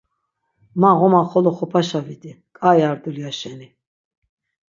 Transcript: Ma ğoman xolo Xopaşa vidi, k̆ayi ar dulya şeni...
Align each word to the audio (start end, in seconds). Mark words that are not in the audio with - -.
Ma 0.79 0.89
ğoman 0.97 1.25
xolo 1.31 1.51
Xopaşa 1.57 1.99
vidi, 2.07 2.31
k̆ayi 2.57 2.83
ar 2.89 2.97
dulya 3.03 3.29
şeni... 3.39 3.67